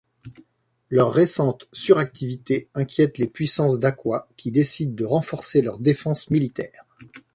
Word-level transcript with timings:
Leur 0.89 1.13
récente 1.13 1.67
suractivité 1.73 2.69
inquiète 2.73 3.19
les 3.19 3.27
puissances 3.27 3.77
d'Aqua, 3.77 4.27
qui 4.35 4.49
décident 4.51 4.95
de 4.95 5.05
renforcer 5.05 5.61
leurs 5.61 5.77
défenses 5.77 6.31
militaires. 6.31 6.85